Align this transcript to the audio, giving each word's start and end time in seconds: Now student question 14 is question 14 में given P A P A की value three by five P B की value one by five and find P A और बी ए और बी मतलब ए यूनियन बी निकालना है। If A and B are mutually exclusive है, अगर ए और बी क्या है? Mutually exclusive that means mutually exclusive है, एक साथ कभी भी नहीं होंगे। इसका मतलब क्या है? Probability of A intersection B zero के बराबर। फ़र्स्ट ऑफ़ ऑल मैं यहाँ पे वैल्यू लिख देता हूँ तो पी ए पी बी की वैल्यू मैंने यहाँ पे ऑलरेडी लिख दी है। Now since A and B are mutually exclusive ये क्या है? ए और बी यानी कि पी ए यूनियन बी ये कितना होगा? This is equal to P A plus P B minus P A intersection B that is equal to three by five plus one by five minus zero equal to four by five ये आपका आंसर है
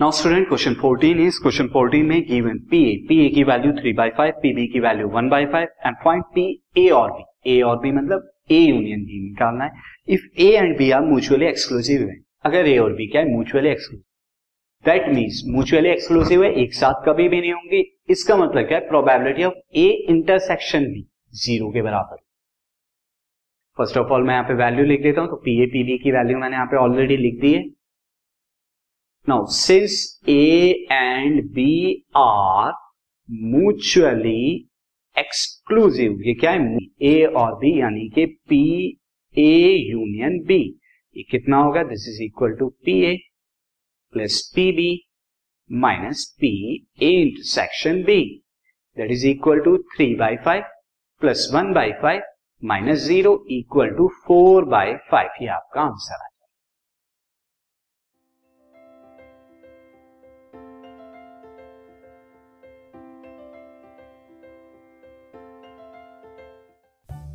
Now 0.00 0.10
student 0.10 0.46
question 0.48 0.74
14 0.80 1.20
is 1.20 1.38
question 1.42 1.68
14 1.68 2.02
में 2.08 2.20
given 2.26 2.58
P 2.70 2.82
A 2.88 2.94
P 3.06 3.16
A 3.20 3.28
की 3.28 3.42
value 3.44 3.70
three 3.78 3.92
by 3.92 4.10
five 4.18 4.32
P 4.42 4.52
B 4.54 4.66
की 4.72 4.80
value 4.80 5.08
one 5.14 5.28
by 5.28 5.46
five 5.54 5.68
and 5.86 5.96
find 6.04 6.22
P 6.34 6.44
A 6.78 6.88
और 6.98 7.10
बी 7.12 7.52
ए 7.52 7.60
और 7.68 7.78
बी 7.78 7.90
मतलब 7.92 8.28
ए 8.50 8.58
यूनियन 8.58 9.00
बी 9.04 9.22
निकालना 9.22 9.64
है। 9.64 9.70
If 10.08 10.40
A 10.40 10.46
and 10.50 10.76
B 10.78 10.90
are 10.90 11.00
mutually 11.04 11.46
exclusive 11.46 12.00
है, 12.00 12.16
अगर 12.44 12.68
ए 12.68 12.76
और 12.78 12.92
बी 12.92 13.06
क्या 13.06 13.22
है? 13.22 13.28
Mutually 13.28 13.68
exclusive 13.68 14.04
that 14.84 15.08
means 15.14 15.42
mutually 15.48 15.88
exclusive 15.90 16.44
है, 16.44 16.52
एक 16.52 16.74
साथ 16.74 17.02
कभी 17.06 17.28
भी 17.28 17.40
नहीं 17.40 17.52
होंगे। 17.52 17.82
इसका 18.10 18.36
मतलब 18.36 18.68
क्या 18.68 18.78
है? 18.78 18.88
Probability 18.88 19.44
of 19.44 19.54
A 19.76 19.86
intersection 20.10 20.84
B 20.92 21.02
zero 21.44 21.70
के 21.70 21.82
बराबर। 21.82 22.22
फ़र्स्ट 23.78 23.98
ऑफ़ 23.98 24.12
ऑल 24.12 24.22
मैं 24.26 24.34
यहाँ 24.34 24.46
पे 24.48 24.54
वैल्यू 24.62 24.84
लिख 24.84 25.02
देता 25.02 25.20
हूँ 25.20 25.30
तो 25.30 25.36
पी 25.44 25.60
ए 25.62 25.66
पी 25.66 25.82
बी 25.84 25.98
की 26.04 26.12
वैल्यू 26.12 26.38
मैंने 26.38 26.56
यहाँ 26.56 26.66
पे 26.66 26.76
ऑलरेडी 26.76 27.16
लिख 27.16 27.40
दी 27.40 27.52
है। 27.54 27.64
Now 29.28 29.46
since 29.52 29.94
A 30.28 30.86
and 30.92 31.42
B 31.54 31.72
are 32.16 32.72
mutually 33.28 34.40
exclusive 35.16 36.22
ये 36.26 36.34
क्या 36.34 36.50
है? 36.50 36.78
ए 37.02 37.24
और 37.36 37.54
बी 37.58 37.72
यानी 37.80 38.08
कि 38.14 38.24
पी 38.48 38.60
ए 39.34 39.50
यूनियन 39.90 40.38
बी 40.46 40.60
ये 41.16 41.22
कितना 41.30 41.56
होगा? 41.56 41.82
This 41.82 42.08
is 42.08 42.22
equal 42.22 42.54
to 42.58 42.68
P 42.84 43.00
A 43.04 43.16
plus 44.12 44.40
P 44.54 44.70
B 44.72 44.90
minus 45.70 46.24
P 46.40 46.52
A 47.02 47.10
intersection 47.20 48.02
B 48.04 48.20
that 48.96 49.10
is 49.10 49.26
equal 49.28 49.60
to 49.64 49.76
three 49.94 50.14
by 50.14 50.36
five 50.44 50.62
plus 51.22 51.48
one 51.54 51.72
by 51.74 51.92
five 52.02 52.22
minus 52.62 53.04
zero 53.06 53.34
equal 53.58 53.94
to 53.96 54.08
four 54.26 54.64
by 54.76 54.94
five 55.10 55.42
ये 55.42 55.48
आपका 55.58 55.82
आंसर 55.82 56.24
है 56.24 56.36